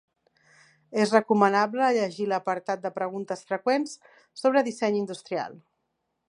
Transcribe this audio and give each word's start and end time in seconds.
És 1.01 1.11
recomanable 1.15 1.89
llegir 1.97 2.25
l'apartat 2.31 2.81
de 2.87 2.93
preguntes 2.97 3.45
freqüents 3.53 3.95
sobre 4.45 4.65
disseny 4.71 4.99
industrial. 5.03 5.63